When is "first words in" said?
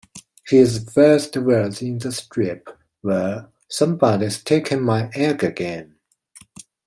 0.91-1.99